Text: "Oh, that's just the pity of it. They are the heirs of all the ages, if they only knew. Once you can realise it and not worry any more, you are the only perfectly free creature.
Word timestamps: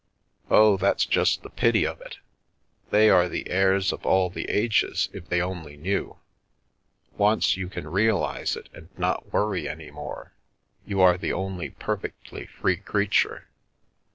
"Oh, 0.49 0.77
that's 0.77 1.05
just 1.05 1.43
the 1.43 1.49
pity 1.51 1.85
of 1.85 2.01
it. 2.01 2.17
They 2.89 3.07
are 3.11 3.29
the 3.29 3.47
heirs 3.51 3.93
of 3.93 4.03
all 4.03 4.31
the 4.31 4.49
ages, 4.49 5.09
if 5.13 5.29
they 5.29 5.39
only 5.43 5.77
knew. 5.77 6.17
Once 7.19 7.55
you 7.55 7.69
can 7.69 7.87
realise 7.87 8.55
it 8.55 8.67
and 8.73 8.89
not 8.97 9.31
worry 9.31 9.69
any 9.69 9.91
more, 9.91 10.33
you 10.87 11.01
are 11.01 11.19
the 11.19 11.33
only 11.33 11.69
perfectly 11.69 12.47
free 12.47 12.77
creature. 12.77 13.47